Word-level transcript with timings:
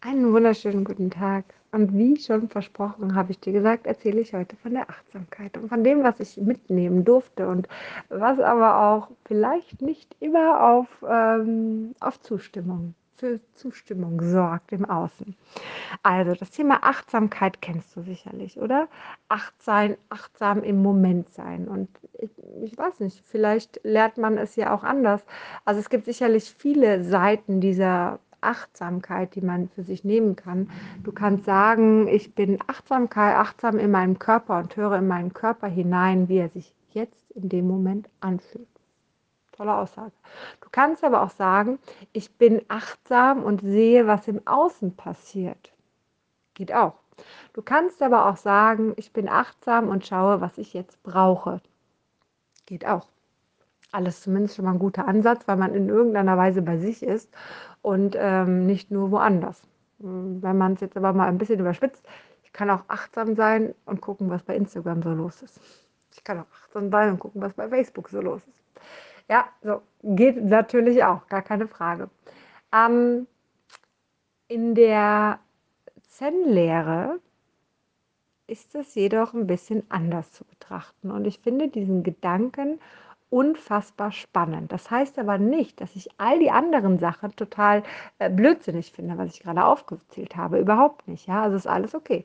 Einen 0.00 0.32
wunderschönen 0.32 0.84
guten 0.84 1.10
Tag. 1.10 1.44
Und 1.72 1.92
wie 1.98 2.16
schon 2.16 2.48
versprochen, 2.48 3.16
habe 3.16 3.32
ich 3.32 3.40
dir 3.40 3.52
gesagt, 3.52 3.84
erzähle 3.84 4.20
ich 4.20 4.32
heute 4.32 4.54
von 4.54 4.72
der 4.74 4.88
Achtsamkeit 4.88 5.58
und 5.58 5.68
von 5.68 5.82
dem, 5.82 6.04
was 6.04 6.20
ich 6.20 6.36
mitnehmen 6.36 7.04
durfte 7.04 7.48
und 7.48 7.68
was 8.08 8.38
aber 8.38 8.80
auch 8.80 9.10
vielleicht 9.24 9.82
nicht 9.82 10.14
immer 10.20 10.62
auf, 10.62 10.86
ähm, 11.06 11.96
auf 11.98 12.20
Zustimmung, 12.20 12.94
für 13.16 13.40
Zustimmung 13.54 14.22
sorgt 14.22 14.70
im 14.70 14.84
Außen. 14.84 15.34
Also 16.04 16.32
das 16.36 16.52
Thema 16.52 16.84
Achtsamkeit 16.84 17.60
kennst 17.60 17.96
du 17.96 18.02
sicherlich, 18.02 18.60
oder? 18.60 18.86
Achtsam, 19.28 19.96
achtsam 20.10 20.62
im 20.62 20.80
Moment 20.80 21.28
sein. 21.32 21.66
Und 21.66 21.88
ich, 22.20 22.30
ich 22.62 22.78
weiß 22.78 23.00
nicht, 23.00 23.24
vielleicht 23.26 23.80
lernt 23.82 24.16
man 24.16 24.38
es 24.38 24.54
ja 24.54 24.72
auch 24.72 24.84
anders. 24.84 25.26
Also 25.64 25.80
es 25.80 25.90
gibt 25.90 26.04
sicherlich 26.04 26.54
viele 26.56 27.02
Seiten 27.02 27.60
dieser 27.60 28.20
Achtsamkeit, 28.40 29.34
die 29.34 29.40
man 29.40 29.68
für 29.68 29.82
sich 29.82 30.04
nehmen 30.04 30.36
kann. 30.36 30.70
Du 31.02 31.12
kannst 31.12 31.44
sagen, 31.44 32.08
ich 32.08 32.34
bin 32.34 32.58
Achtsamkeit, 32.66 33.36
achtsam 33.36 33.78
in 33.78 33.90
meinem 33.90 34.18
Körper 34.18 34.58
und 34.58 34.76
höre 34.76 34.98
in 34.98 35.08
meinen 35.08 35.32
Körper 35.32 35.66
hinein, 35.66 36.28
wie 36.28 36.38
er 36.38 36.48
sich 36.48 36.74
jetzt 36.92 37.30
in 37.32 37.48
dem 37.48 37.66
Moment 37.66 38.08
anfühlt. 38.20 38.68
Tolle 39.52 39.74
Aussage. 39.74 40.12
Du 40.60 40.68
kannst 40.70 41.02
aber 41.02 41.22
auch 41.22 41.30
sagen, 41.30 41.78
ich 42.12 42.32
bin 42.36 42.62
achtsam 42.68 43.42
und 43.42 43.60
sehe, 43.60 44.06
was 44.06 44.28
im 44.28 44.46
Außen 44.46 44.94
passiert. 44.94 45.72
Geht 46.54 46.72
auch. 46.72 46.94
Du 47.52 47.62
kannst 47.62 48.00
aber 48.02 48.26
auch 48.26 48.36
sagen, 48.36 48.92
ich 48.96 49.12
bin 49.12 49.28
achtsam 49.28 49.88
und 49.88 50.06
schaue, 50.06 50.40
was 50.40 50.58
ich 50.58 50.74
jetzt 50.74 51.02
brauche. 51.02 51.60
Geht 52.66 52.86
auch 52.86 53.08
alles 53.90 54.20
zumindest 54.20 54.56
schon 54.56 54.66
mal 54.66 54.72
ein 54.72 54.78
guter 54.78 55.08
Ansatz, 55.08 55.48
weil 55.48 55.56
man 55.56 55.74
in 55.74 55.88
irgendeiner 55.88 56.36
Weise 56.36 56.62
bei 56.62 56.76
sich 56.76 57.02
ist 57.02 57.30
und 57.82 58.16
ähm, 58.18 58.66
nicht 58.66 58.90
nur 58.90 59.10
woanders. 59.10 59.62
Hm, 60.00 60.42
wenn 60.42 60.58
man 60.58 60.74
es 60.74 60.80
jetzt 60.80 60.96
aber 60.96 61.12
mal 61.12 61.28
ein 61.28 61.38
bisschen 61.38 61.60
überspitzt, 61.60 62.06
ich 62.42 62.52
kann 62.52 62.70
auch 62.70 62.84
achtsam 62.88 63.34
sein 63.34 63.74
und 63.84 64.00
gucken, 64.00 64.30
was 64.30 64.42
bei 64.42 64.56
Instagram 64.56 65.02
so 65.02 65.10
los 65.10 65.42
ist. 65.42 65.60
Ich 66.12 66.24
kann 66.24 66.40
auch 66.40 66.50
achtsam 66.52 66.90
sein 66.90 67.10
und 67.10 67.18
gucken, 67.18 67.42
was 67.42 67.52
bei 67.52 67.68
Facebook 67.68 68.08
so 68.08 68.20
los 68.20 68.42
ist. 68.46 68.82
Ja, 69.28 69.46
so 69.62 69.82
geht 70.02 70.42
natürlich 70.42 71.04
auch, 71.04 71.26
gar 71.28 71.42
keine 71.42 71.68
Frage. 71.68 72.08
Ähm, 72.72 73.26
in 74.48 74.74
der 74.74 75.40
Zen-Lehre 76.02 77.20
ist 78.46 78.74
es 78.74 78.94
jedoch 78.94 79.34
ein 79.34 79.46
bisschen 79.46 79.84
anders 79.90 80.32
zu 80.32 80.44
betrachten. 80.44 81.10
Und 81.10 81.26
ich 81.26 81.38
finde 81.38 81.68
diesen 81.68 82.02
Gedanken 82.02 82.80
unfassbar 83.30 84.12
spannend. 84.12 84.72
Das 84.72 84.90
heißt 84.90 85.18
aber 85.18 85.38
nicht, 85.38 85.80
dass 85.80 85.96
ich 85.96 86.08
all 86.18 86.38
die 86.38 86.50
anderen 86.50 86.98
Sachen 86.98 87.34
total 87.36 87.82
äh, 88.18 88.30
blödsinnig 88.30 88.92
finde, 88.92 89.18
was 89.18 89.34
ich 89.34 89.40
gerade 89.40 89.64
aufgezählt 89.64 90.36
habe. 90.36 90.58
Überhaupt 90.58 91.06
nicht. 91.08 91.26
Ja, 91.26 91.42
also 91.42 91.56
ist 91.56 91.66
alles 91.66 91.94
okay. 91.94 92.24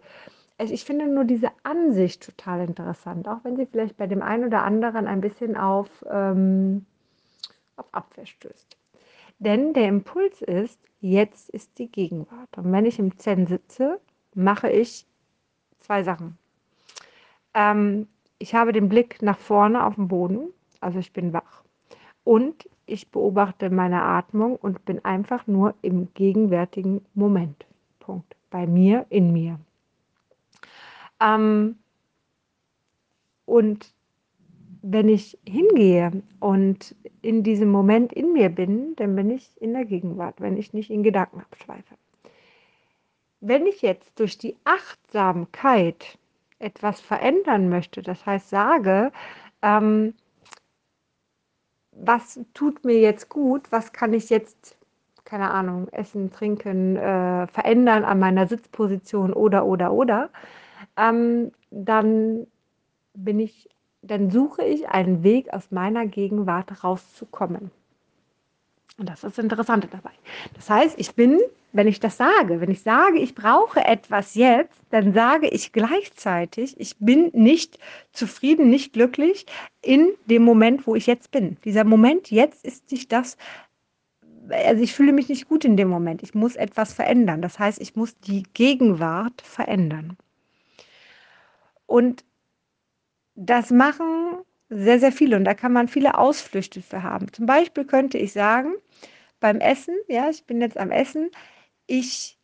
Ich 0.59 0.85
finde 0.85 1.07
nur 1.07 1.25
diese 1.25 1.49
Ansicht 1.63 2.23
total 2.23 2.61
interessant, 2.61 3.27
auch 3.27 3.43
wenn 3.43 3.57
sie 3.57 3.65
vielleicht 3.65 3.97
bei 3.97 4.07
dem 4.07 4.21
einen 4.21 4.45
oder 4.45 4.63
anderen 4.63 5.07
ein 5.07 5.19
bisschen 5.19 5.57
auf, 5.57 5.89
ähm, 6.09 6.85
auf 7.75 7.87
Abwehr 7.91 8.25
stößt. 8.25 8.77
Denn 9.39 9.73
der 9.73 9.87
Impuls 9.87 10.41
ist, 10.41 10.79
jetzt 11.01 11.49
ist 11.49 11.77
die 11.79 11.91
Gegenwart. 11.91 12.57
Und 12.57 12.71
wenn 12.71 12.85
ich 12.85 12.99
im 12.99 13.17
Zen 13.17 13.47
sitze, 13.47 13.99
mache 14.35 14.69
ich 14.69 15.05
zwei 15.79 16.03
Sachen. 16.03 16.37
Ähm, 17.53 18.07
ich 18.39 18.55
habe 18.55 18.71
den 18.71 18.89
Blick 18.89 19.21
nach 19.21 19.37
vorne 19.37 19.85
auf 19.85 19.95
den 19.95 20.07
Boden 20.07 20.53
also 20.83 20.99
ich 20.99 21.13
bin 21.13 21.33
wach. 21.33 21.63
Und 22.23 22.69
ich 22.85 23.09
beobachte 23.09 23.69
meine 23.69 24.01
Atmung 24.01 24.55
und 24.55 24.85
bin 24.85 25.03
einfach 25.03 25.47
nur 25.47 25.75
im 25.81 26.13
gegenwärtigen 26.13 27.01
Moment. 27.13 27.65
Punkt. 27.99 28.35
Bei 28.49 28.67
mir, 28.67 29.05
in 29.09 29.33
mir. 29.33 29.59
Ähm, 31.19 31.77
und 33.45 33.93
wenn 34.81 35.07
ich 35.07 35.37
hingehe 35.47 36.11
und 36.39 36.95
in 37.21 37.43
diesem 37.43 37.69
Moment 37.69 38.11
in 38.11 38.33
mir 38.33 38.49
bin, 38.49 38.95
dann 38.97 39.15
bin 39.15 39.31
ich 39.31 39.49
in 39.61 39.73
der 39.73 39.85
Gegenwart, 39.85 40.41
wenn 40.41 40.57
ich 40.57 40.73
nicht 40.73 40.91
in 40.91 41.03
Gedanken 41.03 41.39
abschweife. 41.39 41.95
Wenn 43.39 43.65
ich 43.65 43.81
jetzt 43.81 44.19
durch 44.19 44.37
die 44.37 44.55
Achtsamkeit 44.65 46.17
etwas 46.59 46.99
verändern 46.99 47.69
möchte, 47.69 48.01
das 48.01 48.25
heißt 48.25 48.49
sage, 48.49 49.11
ähm, 49.61 50.13
was 51.95 52.39
tut 52.53 52.83
mir 52.85 52.99
jetzt 52.99 53.29
gut, 53.29 53.71
was 53.71 53.93
kann 53.93 54.13
ich 54.13 54.29
jetzt, 54.29 54.77
keine 55.25 55.51
Ahnung, 55.51 55.87
essen, 55.89 56.31
trinken, 56.31 56.95
äh, 56.97 57.47
verändern 57.47 58.03
an 58.05 58.19
meiner 58.19 58.47
Sitzposition 58.47 59.33
oder, 59.33 59.65
oder, 59.65 59.93
oder, 59.93 60.29
ähm, 60.97 61.51
dann 61.71 62.47
bin 63.13 63.39
ich, 63.39 63.69
dann 64.01 64.29
suche 64.31 64.63
ich 64.63 64.89
einen 64.89 65.23
Weg 65.23 65.53
aus 65.53 65.71
meiner 65.71 66.05
Gegenwart 66.07 66.83
rauszukommen. 66.83 67.71
Und 68.97 69.09
das 69.09 69.23
ist 69.23 69.37
das 69.37 69.43
Interessante 69.43 69.87
dabei. 69.87 70.11
Das 70.53 70.69
heißt, 70.69 70.99
ich 70.99 71.15
bin, 71.15 71.39
wenn 71.71 71.87
ich 71.87 71.99
das 71.99 72.17
sage, 72.17 72.61
wenn 72.61 72.69
ich 72.69 72.81
sage, 72.81 73.17
ich 73.17 73.33
brauche 73.33 73.83
etwas 73.83 74.35
jetzt, 74.35 74.77
dann 74.91 75.13
sage 75.13 75.47
ich 75.47 75.71
gleichzeitig, 75.71 76.79
ich 76.79 76.97
bin 76.99 77.31
nicht 77.33 77.79
zufrieden, 78.11 78.69
nicht 78.69 78.93
glücklich 78.93 79.47
in 79.81 80.13
dem 80.27 80.43
Moment, 80.43 80.85
wo 80.85 80.95
ich 80.95 81.07
jetzt 81.07 81.31
bin. 81.31 81.57
Dieser 81.65 81.83
Moment 81.83 82.29
jetzt 82.29 82.63
ist 82.63 82.91
nicht 82.91 83.11
das, 83.11 83.37
also 84.49 84.83
ich 84.83 84.93
fühle 84.93 85.13
mich 85.13 85.27
nicht 85.27 85.49
gut 85.49 85.65
in 85.65 85.75
dem 85.75 85.87
Moment. 85.87 86.21
Ich 86.21 86.35
muss 86.35 86.55
etwas 86.55 86.93
verändern. 86.93 87.41
Das 87.41 87.57
heißt, 87.57 87.81
ich 87.81 87.95
muss 87.95 88.15
die 88.19 88.43
Gegenwart 88.53 89.41
verändern. 89.41 90.17
Und 91.87 92.23
das 93.35 93.71
machen 93.71 94.43
sehr, 94.75 94.99
sehr 94.99 95.11
viele. 95.11 95.35
Und 95.37 95.45
da 95.45 95.53
kann 95.53 95.73
man 95.73 95.87
viele 95.87 96.17
Ausflüchte 96.17 96.81
für 96.81 97.03
haben. 97.03 97.31
Zum 97.33 97.45
Beispiel 97.45 97.85
könnte 97.85 98.17
ich 98.17 98.33
sagen, 98.33 98.75
beim 99.39 99.59
Essen, 99.59 99.95
ja, 100.07 100.29
ich 100.29 100.45
bin 100.45 100.61
jetzt 100.61 100.77
am 100.77 100.91
Essen, 100.91 101.29
ich 101.87 102.39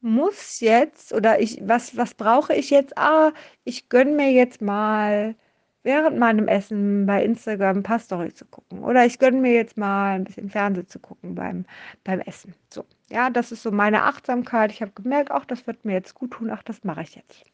muss 0.00 0.60
jetzt 0.60 1.12
oder 1.14 1.40
ich, 1.40 1.60
was, 1.62 1.96
was 1.96 2.14
brauche 2.14 2.54
ich 2.54 2.70
jetzt? 2.70 2.98
Ah, 2.98 3.32
ich 3.64 3.88
gönne 3.88 4.12
mir 4.12 4.32
jetzt 4.32 4.60
mal 4.60 5.34
während 5.82 6.18
meinem 6.18 6.48
Essen 6.48 7.06
bei 7.06 7.24
Instagram 7.24 7.78
ein 7.78 7.82
paar 7.82 7.98
Story 7.98 8.32
zu 8.34 8.44
gucken. 8.46 8.82
Oder 8.82 9.06
ich 9.06 9.18
gönne 9.18 9.40
mir 9.40 9.52
jetzt 9.54 9.76
mal 9.78 10.16
ein 10.16 10.24
bisschen 10.24 10.50
Fernsehen 10.50 10.88
zu 10.88 10.98
gucken 10.98 11.34
beim, 11.34 11.64
beim 12.04 12.20
Essen. 12.20 12.54
So, 12.70 12.84
ja, 13.10 13.30
das 13.30 13.52
ist 13.52 13.62
so 13.62 13.70
meine 13.70 14.02
Achtsamkeit. 14.02 14.72
Ich 14.72 14.82
habe 14.82 14.92
gemerkt, 14.92 15.30
ach, 15.30 15.44
das 15.44 15.66
wird 15.66 15.84
mir 15.84 15.92
jetzt 15.92 16.14
gut 16.14 16.32
tun, 16.32 16.50
ach, 16.50 16.62
das 16.62 16.84
mache 16.84 17.02
ich 17.02 17.14
jetzt. 17.14 17.44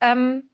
Ähm, 0.00 0.48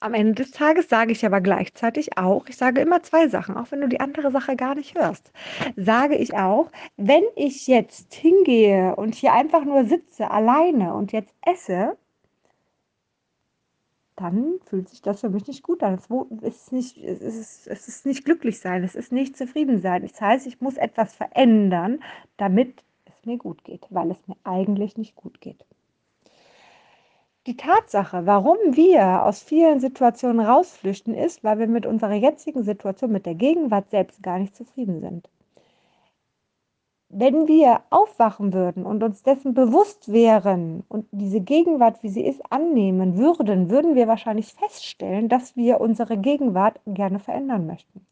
am 0.00 0.14
Ende 0.14 0.34
des 0.34 0.50
Tages 0.50 0.88
sage 0.88 1.12
ich 1.12 1.24
aber 1.24 1.40
gleichzeitig 1.40 2.18
auch, 2.18 2.46
ich 2.48 2.56
sage 2.56 2.80
immer 2.80 3.02
zwei 3.02 3.28
Sachen, 3.28 3.56
auch 3.56 3.70
wenn 3.70 3.80
du 3.80 3.88
die 3.88 4.00
andere 4.00 4.30
Sache 4.30 4.56
gar 4.56 4.74
nicht 4.74 4.94
hörst, 4.94 5.32
sage 5.76 6.16
ich 6.16 6.34
auch, 6.34 6.70
wenn 6.96 7.24
ich 7.34 7.66
jetzt 7.66 8.14
hingehe 8.14 8.94
und 8.96 9.14
hier 9.14 9.32
einfach 9.32 9.64
nur 9.64 9.86
sitze 9.86 10.30
alleine 10.30 10.94
und 10.94 11.12
jetzt 11.12 11.34
esse, 11.42 11.96
dann 14.16 14.58
fühlt 14.64 14.88
sich 14.88 15.02
das 15.02 15.20
für 15.20 15.28
mich 15.28 15.46
nicht 15.46 15.62
gut 15.62 15.82
an. 15.82 15.98
Es 16.42 16.56
ist 16.56 16.72
nicht, 16.72 16.96
es 16.98 17.20
ist, 17.20 17.66
es 17.66 17.86
ist 17.88 18.06
nicht 18.06 18.24
glücklich 18.24 18.58
sein, 18.60 18.82
es 18.82 18.94
ist 18.94 19.12
nicht 19.12 19.36
zufrieden 19.36 19.82
sein. 19.82 20.02
Das 20.02 20.20
heißt, 20.20 20.46
ich 20.46 20.60
muss 20.60 20.76
etwas 20.76 21.14
verändern, 21.14 22.02
damit 22.38 22.82
es 23.04 23.26
mir 23.26 23.36
gut 23.36 23.62
geht, 23.64 23.86
weil 23.90 24.10
es 24.10 24.26
mir 24.26 24.36
eigentlich 24.44 24.96
nicht 24.96 25.16
gut 25.16 25.40
geht. 25.40 25.66
Die 27.46 27.56
Tatsache, 27.56 28.26
warum 28.26 28.56
wir 28.72 29.24
aus 29.24 29.40
vielen 29.40 29.78
Situationen 29.78 30.44
rausflüchten, 30.44 31.14
ist, 31.14 31.44
weil 31.44 31.60
wir 31.60 31.68
mit 31.68 31.86
unserer 31.86 32.14
jetzigen 32.14 32.64
Situation, 32.64 33.12
mit 33.12 33.24
der 33.24 33.36
Gegenwart 33.36 33.88
selbst 33.90 34.20
gar 34.20 34.40
nicht 34.40 34.56
zufrieden 34.56 35.00
sind. 35.00 35.30
Wenn 37.08 37.46
wir 37.46 37.82
aufwachen 37.90 38.52
würden 38.52 38.84
und 38.84 39.04
uns 39.04 39.22
dessen 39.22 39.54
bewusst 39.54 40.12
wären 40.12 40.82
und 40.88 41.06
diese 41.12 41.40
Gegenwart, 41.40 42.02
wie 42.02 42.08
sie 42.08 42.26
ist, 42.26 42.42
annehmen 42.50 43.16
würden, 43.16 43.70
würden 43.70 43.94
wir 43.94 44.08
wahrscheinlich 44.08 44.52
feststellen, 44.52 45.28
dass 45.28 45.54
wir 45.54 45.80
unsere 45.80 46.18
Gegenwart 46.18 46.80
gerne 46.84 47.20
verändern 47.20 47.64
möchten. 47.68 48.04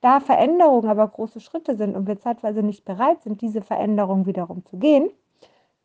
Da 0.00 0.18
Veränderungen 0.18 0.88
aber 0.88 1.06
große 1.06 1.38
Schritte 1.38 1.76
sind 1.76 1.94
und 1.94 2.08
wir 2.08 2.18
zeitweise 2.18 2.64
nicht 2.64 2.84
bereit 2.84 3.22
sind, 3.22 3.40
diese 3.40 3.62
Veränderung 3.62 4.26
wiederum 4.26 4.64
zu 4.64 4.78
gehen, 4.78 5.10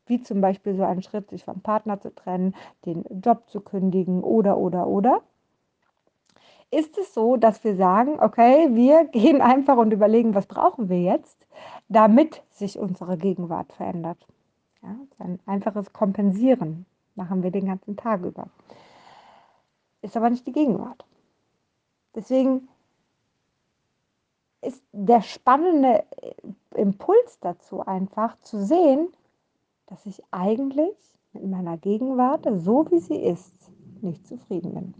wie 0.08 0.22
zum 0.22 0.42
Beispiel 0.42 0.76
so 0.76 0.84
ein 0.84 1.02
Schritt, 1.02 1.30
sich 1.30 1.44
vom 1.44 1.62
Partner 1.62 2.00
zu 2.00 2.14
trennen, 2.14 2.56
den 2.86 3.04
Job 3.24 3.50
zu 3.50 3.62
kündigen 3.62 4.24
oder, 4.24 4.58
oder, 4.58 4.88
oder, 4.88 5.22
ist 6.72 6.98
es 6.98 7.14
so, 7.14 7.38
dass 7.38 7.64
wir 7.64 7.76
sagen, 7.76 8.20
okay, 8.20 8.70
wir 8.74 9.06
gehen 9.12 9.42
einfach 9.42 9.78
und 9.78 9.92
überlegen, 9.92 10.36
was 10.36 10.46
brauchen 10.46 10.90
wir 10.90 11.02
jetzt, 11.02 11.46
damit 11.88 12.44
sich 12.52 12.80
unsere 12.80 13.18
Gegenwart 13.18 13.74
verändert. 13.74 14.18
Ja, 14.82 14.96
ein 15.20 15.40
einfaches 15.46 15.94
Kompensieren 15.94 16.86
machen 17.16 17.44
wir 17.44 17.52
den 17.52 17.66
ganzen 17.66 17.96
Tag 17.96 18.22
über. 18.24 18.48
Ist 20.02 20.18
aber 20.18 20.30
nicht 20.30 20.46
die 20.46 20.52
Gegenwart. 20.52 21.06
Deswegen 22.14 22.68
ist 24.62 24.84
der 24.92 25.22
spannende 25.22 26.04
Impuls 26.76 27.40
dazu 27.40 27.86
einfach 27.86 28.38
zu 28.42 28.64
sehen, 28.64 29.10
dass 29.88 30.06
ich 30.06 30.24
eigentlich 30.32 30.96
mit 31.34 31.46
meiner 31.48 31.78
Gegenwart, 31.78 32.48
so 32.58 32.90
wie 32.92 33.00
sie 33.00 33.18
ist, 33.18 33.72
nicht 34.02 34.28
zufrieden 34.28 34.74
bin 34.74 34.94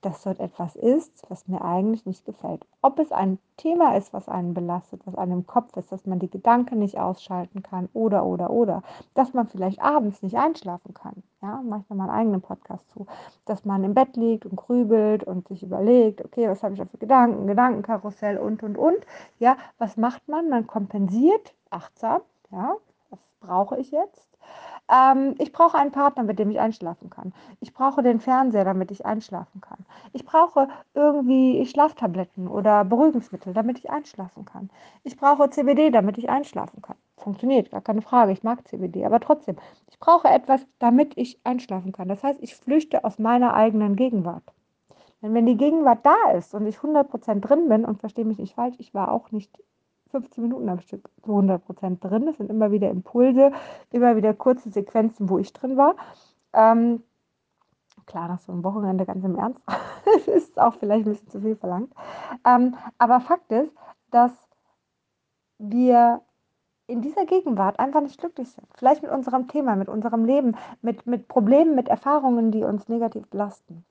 dass 0.00 0.22
dort 0.22 0.38
etwas 0.38 0.76
ist, 0.76 1.28
was 1.28 1.48
mir 1.48 1.64
eigentlich 1.64 2.06
nicht 2.06 2.24
gefällt. 2.24 2.64
Ob 2.82 3.00
es 3.00 3.10
ein 3.10 3.38
Thema 3.56 3.96
ist, 3.96 4.12
was 4.12 4.28
einen 4.28 4.54
belastet, 4.54 5.02
was 5.06 5.16
einem 5.16 5.32
im 5.32 5.46
Kopf 5.46 5.76
ist, 5.76 5.90
dass 5.90 6.06
man 6.06 6.20
die 6.20 6.30
Gedanken 6.30 6.78
nicht 6.78 6.98
ausschalten 6.98 7.64
kann 7.64 7.88
oder, 7.94 8.24
oder, 8.24 8.50
oder, 8.50 8.82
dass 9.14 9.34
man 9.34 9.48
vielleicht 9.48 9.82
abends 9.82 10.22
nicht 10.22 10.36
einschlafen 10.36 10.94
kann. 10.94 11.24
Ja, 11.42 11.60
mache 11.62 11.80
ich 11.80 11.90
nochmal 11.90 12.10
einen 12.10 12.18
eigenen 12.18 12.40
Podcast 12.40 12.88
zu. 12.90 13.06
Dass 13.44 13.64
man 13.64 13.82
im 13.82 13.94
Bett 13.94 14.16
liegt 14.16 14.46
und 14.46 14.56
grübelt 14.56 15.24
und 15.24 15.48
sich 15.48 15.64
überlegt, 15.64 16.24
okay, 16.24 16.48
was 16.48 16.62
habe 16.62 16.74
ich 16.74 16.80
da 16.80 16.86
für 16.86 16.98
Gedanken, 16.98 17.48
Gedankenkarussell 17.48 18.38
und, 18.38 18.62
und, 18.62 18.78
und. 18.78 18.98
Ja, 19.40 19.56
was 19.78 19.96
macht 19.96 20.28
man? 20.28 20.48
Man 20.48 20.68
kompensiert 20.68 21.54
achtsam. 21.70 22.20
Ja, 22.52 22.76
brauche 23.40 23.78
ich 23.78 23.90
jetzt? 23.90 24.28
Ähm, 24.90 25.34
ich 25.38 25.52
brauche 25.52 25.76
einen 25.76 25.92
Partner, 25.92 26.22
mit 26.22 26.38
dem 26.38 26.50
ich 26.50 26.60
einschlafen 26.60 27.10
kann. 27.10 27.34
Ich 27.60 27.74
brauche 27.74 28.02
den 28.02 28.20
Fernseher, 28.20 28.64
damit 28.64 28.90
ich 28.90 29.04
einschlafen 29.04 29.60
kann. 29.60 29.84
Ich 30.12 30.24
brauche 30.24 30.68
irgendwie 30.94 31.64
Schlaftabletten 31.66 32.48
oder 32.48 32.84
Beruhigungsmittel, 32.84 33.52
damit 33.52 33.78
ich 33.78 33.90
einschlafen 33.90 34.44
kann. 34.44 34.70
Ich 35.04 35.16
brauche 35.16 35.50
CBD, 35.50 35.90
damit 35.90 36.16
ich 36.16 36.30
einschlafen 36.30 36.80
kann. 36.80 36.96
Funktioniert, 37.18 37.70
gar 37.70 37.82
keine 37.82 38.02
Frage. 38.02 38.32
Ich 38.32 38.42
mag 38.42 38.66
CBD, 38.66 39.04
aber 39.04 39.20
trotzdem. 39.20 39.56
Ich 39.90 39.98
brauche 39.98 40.28
etwas, 40.28 40.66
damit 40.78 41.12
ich 41.16 41.38
einschlafen 41.44 41.92
kann. 41.92 42.08
Das 42.08 42.22
heißt, 42.22 42.38
ich 42.40 42.56
flüchte 42.56 43.04
aus 43.04 43.18
meiner 43.18 43.54
eigenen 43.54 43.96
Gegenwart. 43.96 44.44
Denn 45.20 45.34
wenn 45.34 45.46
die 45.46 45.56
Gegenwart 45.56 46.06
da 46.06 46.30
ist 46.36 46.54
und 46.54 46.66
ich 46.66 46.76
100% 46.78 47.40
drin 47.40 47.68
bin, 47.68 47.84
und 47.84 48.00
verstehe 48.00 48.24
mich 48.24 48.38
nicht 48.38 48.54
falsch, 48.54 48.76
ich 48.78 48.94
war 48.94 49.10
auch 49.10 49.32
nicht 49.32 49.58
15 50.10 50.42
Minuten 50.42 50.68
am 50.68 50.80
Stück 50.80 51.08
zu 51.22 51.30
100 51.30 51.64
Prozent 51.64 52.04
drin. 52.04 52.28
Es 52.28 52.38
sind 52.38 52.50
immer 52.50 52.70
wieder 52.70 52.90
Impulse, 52.90 53.52
immer 53.90 54.16
wieder 54.16 54.34
kurze 54.34 54.70
Sequenzen, 54.70 55.28
wo 55.28 55.38
ich 55.38 55.52
drin 55.52 55.76
war. 55.76 55.96
Ähm, 56.52 57.02
klar, 58.06 58.28
nach 58.28 58.40
so 58.40 58.52
einem 58.52 58.64
Wochenende 58.64 59.04
ganz 59.06 59.24
im 59.24 59.36
Ernst. 59.36 59.60
Es 60.16 60.26
ist 60.28 60.58
auch 60.58 60.74
vielleicht 60.74 61.06
ein 61.06 61.12
bisschen 61.12 61.30
zu 61.30 61.40
viel 61.40 61.56
verlangt. 61.56 61.92
Ähm, 62.44 62.74
aber 62.98 63.20
Fakt 63.20 63.52
ist, 63.52 63.72
dass 64.10 64.32
wir 65.58 66.22
in 66.86 67.02
dieser 67.02 67.26
Gegenwart 67.26 67.78
einfach 67.78 68.00
nicht 68.00 68.18
glücklich 68.18 68.50
sind. 68.50 68.66
Vielleicht 68.74 69.02
mit 69.02 69.10
unserem 69.10 69.46
Thema, 69.46 69.76
mit 69.76 69.88
unserem 69.88 70.24
Leben, 70.24 70.56
mit, 70.80 71.06
mit 71.06 71.28
Problemen, 71.28 71.74
mit 71.74 71.88
Erfahrungen, 71.88 72.50
die 72.50 72.64
uns 72.64 72.88
negativ 72.88 73.28
belasten. 73.28 73.84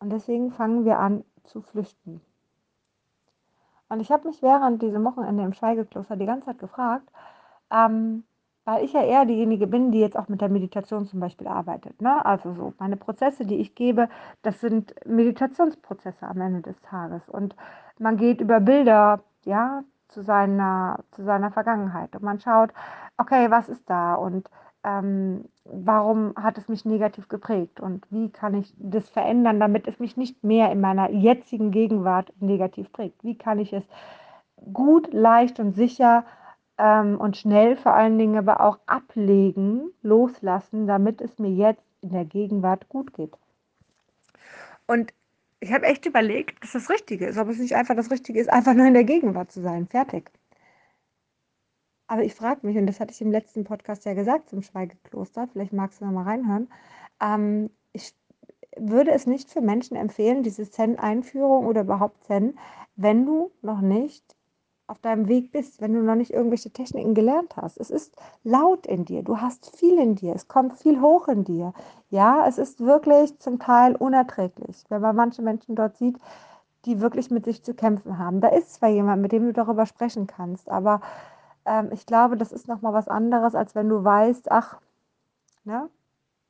Und 0.00 0.10
deswegen 0.10 0.50
fangen 0.50 0.84
wir 0.84 0.98
an 0.98 1.24
zu 1.44 1.62
flüchten. 1.62 2.20
Und 3.94 4.00
ich 4.00 4.10
habe 4.10 4.26
mich 4.26 4.42
während 4.42 4.82
diesem 4.82 5.04
Wochenende 5.04 5.44
im 5.44 5.52
Schweigekloster 5.52 6.16
die 6.16 6.26
ganze 6.26 6.46
Zeit 6.46 6.58
gefragt, 6.58 7.08
ähm, 7.70 8.24
weil 8.64 8.84
ich 8.84 8.92
ja 8.92 9.02
eher 9.02 9.24
diejenige 9.24 9.68
bin, 9.68 9.92
die 9.92 10.00
jetzt 10.00 10.16
auch 10.16 10.26
mit 10.26 10.40
der 10.40 10.48
Meditation 10.48 11.06
zum 11.06 11.20
Beispiel 11.20 11.46
arbeitet. 11.46 12.02
Ne? 12.02 12.26
Also 12.26 12.54
so, 12.54 12.74
meine 12.80 12.96
Prozesse, 12.96 13.46
die 13.46 13.60
ich 13.60 13.76
gebe, 13.76 14.08
das 14.42 14.60
sind 14.60 14.94
Meditationsprozesse 15.06 16.26
am 16.26 16.40
Ende 16.40 16.62
des 16.62 16.80
Tages. 16.80 17.28
Und 17.28 17.54
man 18.00 18.16
geht 18.16 18.40
über 18.40 18.58
Bilder, 18.58 19.20
ja, 19.44 19.84
zu 20.08 20.22
seiner, 20.22 20.98
zu 21.12 21.22
seiner 21.22 21.52
Vergangenheit. 21.52 22.16
Und 22.16 22.24
man 22.24 22.40
schaut, 22.40 22.70
okay, 23.16 23.48
was 23.52 23.68
ist 23.68 23.88
da? 23.88 24.16
Und 24.16 24.50
ähm, 24.84 25.46
warum 25.64 26.34
hat 26.36 26.58
es 26.58 26.68
mich 26.68 26.84
negativ 26.84 27.28
geprägt 27.28 27.80
und 27.80 28.06
wie 28.10 28.30
kann 28.30 28.54
ich 28.54 28.74
das 28.78 29.08
verändern, 29.08 29.58
damit 29.58 29.88
es 29.88 29.98
mich 29.98 30.16
nicht 30.16 30.44
mehr 30.44 30.70
in 30.70 30.80
meiner 30.80 31.10
jetzigen 31.10 31.70
Gegenwart 31.70 32.32
negativ 32.40 32.92
prägt. 32.92 33.24
Wie 33.24 33.36
kann 33.36 33.58
ich 33.58 33.72
es 33.72 33.84
gut, 34.72 35.12
leicht 35.12 35.58
und 35.58 35.74
sicher 35.74 36.24
ähm, 36.78 37.18
und 37.18 37.36
schnell 37.36 37.76
vor 37.76 37.94
allen 37.94 38.18
Dingen 38.18 38.36
aber 38.36 38.60
auch 38.60 38.78
ablegen, 38.86 39.90
loslassen, 40.02 40.86
damit 40.86 41.20
es 41.20 41.38
mir 41.38 41.50
jetzt 41.50 41.82
in 42.02 42.10
der 42.10 42.24
Gegenwart 42.24 42.88
gut 42.88 43.14
geht. 43.14 43.32
Und 44.86 45.12
ich 45.60 45.72
habe 45.72 45.86
echt 45.86 46.04
überlegt, 46.04 46.62
dass 46.62 46.72
das 46.72 46.90
Richtige 46.90 47.26
ist, 47.26 47.38
ob 47.38 47.48
es 47.48 47.58
nicht 47.58 47.74
einfach 47.74 47.96
das 47.96 48.10
Richtige 48.10 48.38
ist, 48.38 48.52
einfach 48.52 48.74
nur 48.74 48.86
in 48.86 48.94
der 48.94 49.04
Gegenwart 49.04 49.50
zu 49.50 49.62
sein. 49.62 49.86
Fertig. 49.86 50.30
Aber 52.06 52.22
ich 52.22 52.34
frage 52.34 52.66
mich, 52.66 52.76
und 52.76 52.86
das 52.86 53.00
hatte 53.00 53.12
ich 53.12 53.20
im 53.22 53.30
letzten 53.30 53.64
Podcast 53.64 54.04
ja 54.04 54.14
gesagt 54.14 54.50
zum 54.50 54.62
Schweigekloster, 54.62 55.48
vielleicht 55.48 55.72
magst 55.72 56.00
du 56.00 56.04
noch 56.04 56.12
mal 56.12 56.24
reinhören, 56.24 56.68
ähm, 57.20 57.70
ich 57.92 58.14
würde 58.76 59.12
es 59.12 59.26
nicht 59.26 59.50
für 59.50 59.60
Menschen 59.60 59.96
empfehlen, 59.96 60.42
diese 60.42 60.68
Zen-Einführung 60.68 61.66
oder 61.66 61.82
überhaupt 61.82 62.24
Zen, 62.24 62.58
wenn 62.96 63.24
du 63.24 63.50
noch 63.62 63.80
nicht 63.80 64.24
auf 64.86 64.98
deinem 64.98 65.28
Weg 65.28 65.50
bist, 65.50 65.80
wenn 65.80 65.94
du 65.94 66.02
noch 66.02 66.14
nicht 66.14 66.32
irgendwelche 66.32 66.70
Techniken 66.70 67.14
gelernt 67.14 67.56
hast. 67.56 67.78
Es 67.78 67.90
ist 67.90 68.14
laut 68.42 68.86
in 68.86 69.06
dir, 69.06 69.22
du 69.22 69.40
hast 69.40 69.74
viel 69.76 69.98
in 69.98 70.14
dir, 70.14 70.34
es 70.34 70.46
kommt 70.46 70.78
viel 70.78 71.00
hoch 71.00 71.28
in 71.28 71.44
dir. 71.44 71.72
Ja, 72.10 72.46
es 72.46 72.58
ist 72.58 72.80
wirklich 72.80 73.38
zum 73.38 73.58
Teil 73.58 73.96
unerträglich, 73.96 74.84
wenn 74.90 75.00
man 75.00 75.16
manche 75.16 75.40
Menschen 75.40 75.74
dort 75.74 75.96
sieht, 75.96 76.18
die 76.84 77.00
wirklich 77.00 77.30
mit 77.30 77.46
sich 77.46 77.62
zu 77.62 77.72
kämpfen 77.72 78.18
haben. 78.18 78.42
Da 78.42 78.48
ist 78.48 78.74
zwar 78.74 78.90
jemand, 78.90 79.22
mit 79.22 79.32
dem 79.32 79.46
du 79.46 79.52
darüber 79.54 79.86
sprechen 79.86 80.26
kannst, 80.26 80.68
aber 80.68 81.00
ähm, 81.64 81.90
ich 81.92 82.06
glaube, 82.06 82.36
das 82.36 82.52
ist 82.52 82.68
nochmal 82.68 82.92
was 82.92 83.08
anderes, 83.08 83.54
als 83.54 83.74
wenn 83.74 83.88
du 83.88 84.04
weißt, 84.04 84.50
ach, 84.50 84.80
ne, 85.64 85.88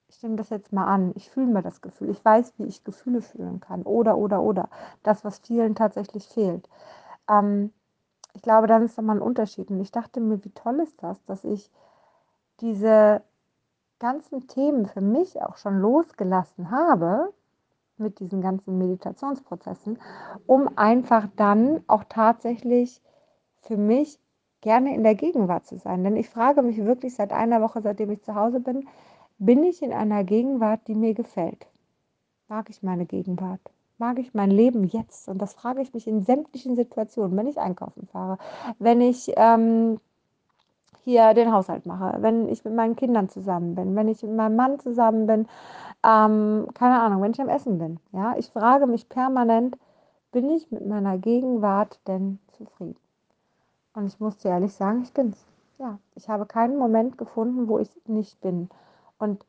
ich 0.09 0.23
nehme 0.23 0.37
das 0.37 0.51
jetzt 0.51 0.73
mal 0.73 0.87
an, 0.87 1.13
ich 1.17 1.31
fühle 1.31 1.47
mir 1.47 1.63
das 1.63 1.81
Gefühl, 1.81 2.11
ich 2.11 2.25
weiß, 2.25 2.55
wie 2.59 2.65
ich 2.65 2.85
Gefühle 2.85 3.23
fühlen 3.23 3.61
kann 3.61 3.83
oder, 3.83 4.17
oder, 4.17 4.43
oder. 4.43 4.69
Das, 5.03 5.25
was 5.25 5.39
vielen 5.41 5.75
tatsächlich 5.75 6.27
fehlt. 6.29 6.69
Ähm, 7.29 7.73
ich 8.35 8.43
glaube, 8.43 8.67
dann 8.67 8.83
ist 8.83 8.97
nochmal 8.97 9.17
ein 9.17 9.23
Unterschied. 9.23 9.71
Und 9.71 9.81
ich 9.81 9.93
dachte 9.93 10.21
mir, 10.21 10.45
wie 10.45 10.51
toll 10.51 10.81
ist 10.81 11.03
das, 11.03 11.25
dass 11.25 11.45
ich 11.45 11.71
diese 12.61 13.23
ganzen 13.99 14.47
Themen 14.47 14.87
für 14.87 15.01
mich 15.01 15.41
auch 15.41 15.57
schon 15.57 15.79
losgelassen 15.81 16.71
habe 16.71 17.33
mit 17.97 18.19
diesen 18.19 18.41
ganzen 18.41 18.77
Meditationsprozessen, 18.79 19.99
um 20.47 20.77
einfach 20.77 21.29
dann 21.37 21.85
auch 21.87 22.05
tatsächlich 22.09 23.01
für 23.63 23.77
mich 23.77 24.19
gerne 24.65 24.95
in 24.95 25.05
der 25.05 25.15
Gegenwart 25.15 25.67
zu 25.67 25.77
sein. 25.79 26.03
Denn 26.03 26.17
ich 26.17 26.29
frage 26.29 26.63
mich 26.63 26.83
wirklich 26.83 27.15
seit 27.15 27.33
einer 27.33 27.61
Woche, 27.61 27.83
seitdem 27.83 28.11
ich 28.11 28.23
zu 28.23 28.35
Hause 28.35 28.61
bin, 28.61 28.89
bin 29.39 29.63
ich 29.63 29.83
in 29.83 29.93
einer 29.93 30.25
Gegenwart, 30.25 30.81
die 30.89 30.95
mir 30.95 31.13
gefällt? 31.15 31.67
Mag 32.49 32.71
ich 32.71 32.83
meine 32.83 33.05
Gegenwart? 33.05 33.61
Mag 33.99 34.19
ich 34.19 34.33
mein 34.33 34.51
Leben 34.51 34.85
jetzt? 34.85 35.29
Und 35.29 35.39
das 35.39 35.53
frage 35.55 35.83
ich 35.83 35.93
mich 35.93 36.07
in 36.07 36.25
sämtlichen 36.25 36.77
Situationen, 36.77 37.37
wenn 37.37 37.47
ich 37.47 37.59
einkaufen 37.59 38.07
fahre, 38.07 38.39
wenn 38.79 39.01
ich 39.03 39.33
ähm, 39.37 40.01
hier 41.03 41.35
den 41.35 41.53
Haushalt 41.53 41.85
mache, 41.85 42.17
wenn 42.23 42.49
ich 42.49 42.65
mit 42.65 42.75
meinen 42.75 42.97
Kindern 42.97 43.29
zusammen 43.29 43.75
bin, 43.75 43.95
wenn 43.95 44.09
ich 44.09 44.23
mit 44.23 44.35
meinem 44.35 44.57
Mann 44.57 44.81
zusammen 44.81 45.27
bin, 45.27 45.47
ähm, 46.03 46.69
keine 46.73 47.03
Ahnung, 47.03 47.21
wenn 47.23 47.33
ich 47.33 47.41
am 47.41 47.51
Essen 47.51 47.79
bin. 47.79 48.01
Ja, 48.13 48.35
ich 48.39 48.49
frage 48.49 48.87
mich 48.87 49.11
permanent, 49.11 49.77
bin 50.33 50.49
ich 50.49 50.71
mit 50.71 50.87
meiner 50.87 51.19
Gegenwart 51.19 52.01
denn 52.07 52.39
zufrieden? 52.57 53.04
Und 53.95 54.07
ich 54.07 54.21
muss 54.21 54.37
dir 54.39 54.51
ehrlich 54.51 54.75
sagen, 54.75 55.03
ich 55.03 55.13
bin's. 55.13 55.47
Ja, 55.79 55.99
ich 56.15 56.29
habe 56.29 56.47
keinen 56.47 56.77
Moment 56.77 57.19
gefunden, 57.19 57.69
wo 57.69 57.79
ich 57.79 57.91
nicht 58.07 58.41
bin. 58.41 58.69
Und 59.19 59.45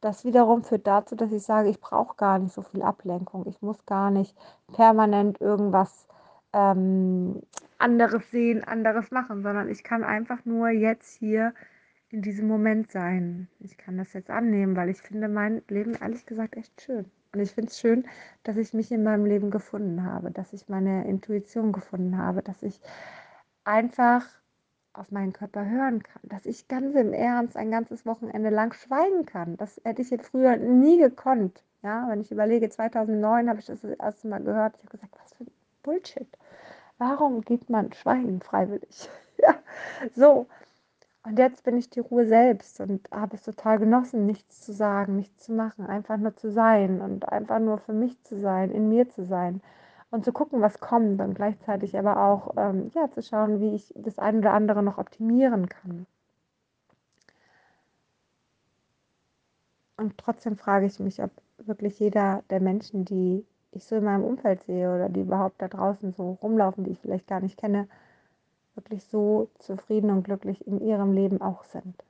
das 0.00 0.24
wiederum 0.24 0.62
führt 0.62 0.86
dazu, 0.86 1.14
dass 1.14 1.32
ich 1.32 1.42
sage, 1.42 1.68
ich 1.68 1.80
brauche 1.80 2.16
gar 2.16 2.38
nicht 2.38 2.52
so 2.52 2.62
viel 2.62 2.82
Ablenkung. 2.82 3.46
Ich 3.46 3.60
muss 3.62 3.84
gar 3.86 4.10
nicht 4.10 4.36
permanent 4.72 5.40
irgendwas 5.40 6.06
ähm, 6.52 7.42
anderes 7.78 8.30
sehen, 8.30 8.64
anderes 8.64 9.10
machen, 9.10 9.42
sondern 9.42 9.68
ich 9.68 9.84
kann 9.84 10.04
einfach 10.04 10.44
nur 10.44 10.70
jetzt 10.70 11.18
hier 11.18 11.54
in 12.10 12.20
diesem 12.22 12.46
Moment 12.46 12.90
sein. 12.92 13.48
Ich 13.60 13.78
kann 13.78 13.96
das 13.96 14.12
jetzt 14.12 14.30
annehmen, 14.30 14.76
weil 14.76 14.90
ich 14.90 15.00
finde 15.00 15.28
mein 15.28 15.62
Leben 15.68 15.94
ehrlich 15.94 16.26
gesagt 16.26 16.56
echt 16.56 16.80
schön. 16.82 17.06
Und 17.32 17.40
ich 17.40 17.52
finde 17.52 17.70
es 17.70 17.78
schön, 17.78 18.04
dass 18.42 18.58
ich 18.58 18.74
mich 18.74 18.92
in 18.92 19.02
meinem 19.02 19.24
Leben 19.24 19.50
gefunden 19.50 20.04
habe, 20.04 20.30
dass 20.30 20.52
ich 20.52 20.68
meine 20.68 21.06
Intuition 21.08 21.72
gefunden 21.72 22.18
habe, 22.18 22.42
dass 22.42 22.62
ich 22.62 22.78
einfach 23.64 24.26
auf 24.94 25.10
meinen 25.10 25.32
Körper 25.32 25.64
hören 25.64 26.02
kann, 26.02 26.22
dass 26.24 26.44
ich 26.46 26.68
ganz 26.68 26.94
im 26.94 27.12
Ernst 27.12 27.56
ein 27.56 27.70
ganzes 27.70 28.04
Wochenende 28.04 28.50
lang 28.50 28.74
schweigen 28.74 29.24
kann. 29.24 29.56
Das 29.56 29.80
hätte 29.84 30.02
ich 30.02 30.10
jetzt 30.10 30.28
früher 30.28 30.56
nie 30.56 30.98
gekonnt. 30.98 31.62
Ja, 31.82 32.06
wenn 32.08 32.20
ich 32.20 32.30
überlege, 32.30 32.68
2009 32.68 33.48
habe 33.48 33.58
ich 33.58 33.66
das, 33.66 33.80
das 33.80 33.98
erste 33.98 34.28
Mal 34.28 34.42
gehört. 34.42 34.74
Ich 34.76 34.84
habe 34.84 34.96
gesagt, 34.96 35.14
was 35.22 35.34
für 35.34 35.46
Bullshit. 35.82 36.28
Warum 36.98 37.40
geht 37.40 37.70
man 37.70 37.92
schweigen 37.92 38.40
freiwillig? 38.40 39.08
ja, 39.38 39.54
so. 40.14 40.46
Und 41.24 41.38
jetzt 41.38 41.64
bin 41.64 41.76
ich 41.76 41.88
die 41.88 42.00
Ruhe 42.00 42.26
selbst 42.26 42.80
und 42.80 43.08
habe 43.12 43.36
es 43.36 43.42
total 43.42 43.78
genossen, 43.78 44.26
nichts 44.26 44.60
zu 44.62 44.72
sagen, 44.72 45.16
nichts 45.16 45.44
zu 45.44 45.52
machen, 45.52 45.86
einfach 45.86 46.16
nur 46.16 46.36
zu 46.36 46.50
sein 46.50 47.00
und 47.00 47.28
einfach 47.28 47.60
nur 47.60 47.78
für 47.78 47.92
mich 47.92 48.20
zu 48.24 48.40
sein, 48.40 48.72
in 48.72 48.88
mir 48.88 49.08
zu 49.08 49.24
sein 49.24 49.62
und 50.12 50.24
zu 50.24 50.32
gucken, 50.32 50.60
was 50.60 50.78
kommt 50.78 51.20
und 51.20 51.34
gleichzeitig 51.34 51.98
aber 51.98 52.22
auch 52.22 52.54
ähm, 52.56 52.90
ja, 52.94 53.10
zu 53.10 53.22
schauen, 53.22 53.60
wie 53.60 53.74
ich 53.74 53.92
das 53.96 54.18
eine 54.18 54.38
oder 54.38 54.52
andere 54.52 54.82
noch 54.82 54.98
optimieren 54.98 55.68
kann. 55.68 56.06
Und 59.96 60.18
trotzdem 60.18 60.56
frage 60.56 60.86
ich 60.86 61.00
mich, 61.00 61.22
ob 61.22 61.30
wirklich 61.58 61.98
jeder 61.98 62.44
der 62.50 62.60
Menschen, 62.60 63.04
die 63.06 63.46
ich 63.72 63.84
so 63.84 63.96
in 63.96 64.04
meinem 64.04 64.24
Umfeld 64.24 64.62
sehe 64.64 64.94
oder 64.94 65.08
die 65.08 65.20
überhaupt 65.22 65.62
da 65.62 65.68
draußen 65.68 66.12
so 66.12 66.38
rumlaufen, 66.42 66.84
die 66.84 66.90
ich 66.90 67.00
vielleicht 67.00 67.26
gar 67.26 67.40
nicht 67.40 67.58
kenne, 67.58 67.88
wirklich 68.74 69.04
so 69.04 69.48
zufrieden 69.60 70.10
und 70.10 70.24
glücklich 70.24 70.66
in 70.66 70.80
ihrem 70.80 71.12
Leben 71.12 71.40
auch 71.40 71.64
sind. 71.64 72.04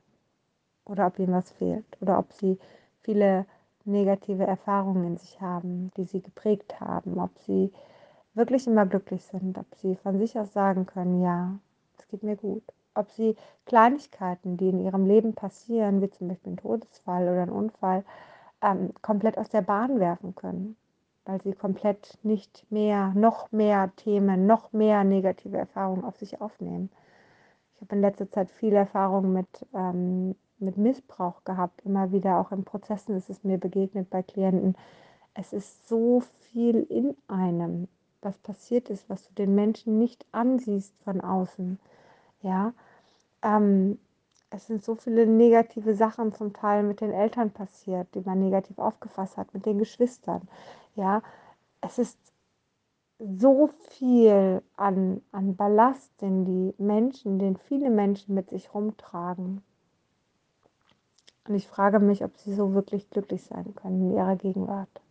Oder 0.84 1.06
ob 1.06 1.20
ihnen 1.20 1.32
was 1.32 1.52
fehlt. 1.52 1.84
Oder 2.00 2.18
ob 2.18 2.32
sie 2.32 2.58
viele 3.02 3.46
negative 3.84 4.44
Erfahrungen 4.44 5.04
in 5.04 5.16
sich 5.18 5.40
haben, 5.40 5.92
die 5.96 6.04
sie 6.04 6.20
geprägt 6.20 6.80
haben. 6.80 7.20
Ob 7.20 7.38
sie 7.38 7.72
wirklich 8.34 8.66
immer 8.66 8.86
glücklich 8.86 9.24
sind. 9.24 9.58
Ob 9.58 9.66
sie 9.76 9.96
von 9.96 10.18
sich 10.18 10.38
aus 10.38 10.52
sagen 10.52 10.86
können, 10.86 11.22
ja, 11.22 11.58
es 11.98 12.08
geht 12.08 12.22
mir 12.22 12.36
gut. 12.36 12.64
Ob 12.94 13.10
sie 13.10 13.36
Kleinigkeiten, 13.66 14.56
die 14.56 14.68
in 14.68 14.80
ihrem 14.80 15.06
Leben 15.06 15.34
passieren, 15.34 16.02
wie 16.02 16.10
zum 16.10 16.28
Beispiel 16.28 16.52
ein 16.52 16.56
Todesfall 16.58 17.22
oder 17.24 17.42
ein 17.42 17.50
Unfall, 17.50 18.04
ähm, 18.60 18.92
komplett 19.02 19.38
aus 19.38 19.48
der 19.48 19.62
Bahn 19.62 19.98
werfen 20.00 20.34
können 20.34 20.76
weil 21.24 21.40
sie 21.42 21.52
komplett 21.52 22.18
nicht 22.22 22.66
mehr, 22.70 23.12
noch 23.14 23.52
mehr 23.52 23.92
Themen, 23.96 24.46
noch 24.46 24.72
mehr 24.72 25.04
negative 25.04 25.56
Erfahrungen 25.56 26.04
auf 26.04 26.16
sich 26.16 26.40
aufnehmen. 26.40 26.90
Ich 27.74 27.80
habe 27.80 27.94
in 27.96 28.00
letzter 28.00 28.30
Zeit 28.30 28.50
viel 28.50 28.72
Erfahrung 28.72 29.32
mit, 29.32 29.66
ähm, 29.74 30.34
mit 30.58 30.76
Missbrauch 30.76 31.44
gehabt, 31.44 31.82
immer 31.84 32.12
wieder 32.12 32.38
auch 32.38 32.52
in 32.52 32.64
Prozessen 32.64 33.16
ist 33.16 33.30
es 33.30 33.44
mir 33.44 33.58
begegnet 33.58 34.10
bei 34.10 34.22
Klienten. 34.22 34.76
Es 35.34 35.52
ist 35.52 35.88
so 35.88 36.22
viel 36.52 36.82
in 36.88 37.16
einem, 37.28 37.88
was 38.22 38.38
passiert 38.38 38.88
ist, 38.88 39.08
was 39.10 39.24
du 39.24 39.34
den 39.34 39.54
Menschen 39.54 39.98
nicht 39.98 40.24
ansiehst 40.32 40.94
von 41.04 41.20
außen. 41.20 41.78
Ja, 42.42 42.72
ähm, 43.42 43.98
es 44.50 44.66
sind 44.66 44.84
so 44.84 44.94
viele 44.94 45.26
negative 45.26 45.94
Sachen 45.94 46.32
zum 46.32 46.52
Teil 46.52 46.82
mit 46.82 47.00
den 47.00 47.10
Eltern 47.10 47.50
passiert, 47.50 48.08
die 48.14 48.20
man 48.20 48.38
negativ 48.38 48.78
aufgefasst 48.78 49.36
hat, 49.36 49.52
mit 49.54 49.66
den 49.66 49.78
Geschwistern. 49.78 50.42
Ja, 50.94 51.22
es 51.80 51.98
ist 51.98 52.18
so 53.18 53.70
viel 53.90 54.62
an, 54.76 55.22
an 55.32 55.56
Ballast, 55.56 56.10
den 56.20 56.44
die 56.44 56.74
Menschen, 56.78 57.38
den 57.38 57.56
viele 57.56 57.90
Menschen 57.90 58.34
mit 58.34 58.50
sich 58.50 58.74
rumtragen. 58.74 59.62
Und 61.48 61.54
ich 61.54 61.66
frage 61.66 61.98
mich, 61.98 62.24
ob 62.24 62.36
sie 62.36 62.54
so 62.54 62.74
wirklich 62.74 63.10
glücklich 63.10 63.42
sein 63.44 63.74
können 63.74 64.10
in 64.10 64.16
ihrer 64.16 64.36
Gegenwart. 64.36 65.01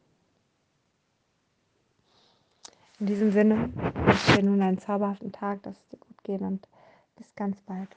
In 3.01 3.07
diesem 3.07 3.31
Sinne, 3.31 3.69
ich 3.79 4.05
wünsche 4.05 4.37
dir 4.37 4.43
nun 4.43 4.61
einen 4.61 4.77
zauberhaften 4.77 5.31
Tag, 5.31 5.63
dass 5.63 5.75
es 5.75 5.87
dir 5.87 5.97
gut 5.97 6.23
geht 6.23 6.41
und 6.41 6.67
bis 7.17 7.33
ganz 7.33 7.59
bald. 7.61 7.89